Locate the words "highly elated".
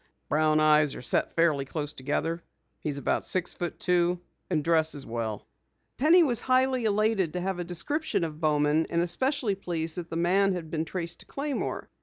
6.41-7.33